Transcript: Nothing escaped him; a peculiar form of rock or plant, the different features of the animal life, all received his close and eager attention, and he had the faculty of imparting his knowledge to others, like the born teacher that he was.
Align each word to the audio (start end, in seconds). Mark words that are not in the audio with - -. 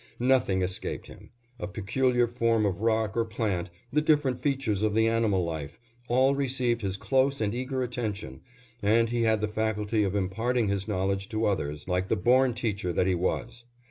Nothing 0.19 0.63
escaped 0.63 1.05
him; 1.05 1.29
a 1.59 1.67
peculiar 1.67 2.25
form 2.25 2.65
of 2.65 2.81
rock 2.81 3.15
or 3.15 3.23
plant, 3.23 3.69
the 3.93 4.01
different 4.01 4.39
features 4.39 4.81
of 4.81 4.95
the 4.95 5.07
animal 5.07 5.45
life, 5.45 5.79
all 6.07 6.33
received 6.33 6.81
his 6.81 6.97
close 6.97 7.39
and 7.39 7.53
eager 7.53 7.83
attention, 7.83 8.41
and 8.81 9.09
he 9.09 9.21
had 9.21 9.41
the 9.41 9.47
faculty 9.47 10.03
of 10.03 10.15
imparting 10.15 10.69
his 10.69 10.87
knowledge 10.87 11.29
to 11.29 11.45
others, 11.45 11.87
like 11.87 12.07
the 12.07 12.15
born 12.15 12.55
teacher 12.55 12.91
that 12.91 13.05
he 13.05 13.13
was. 13.13 13.65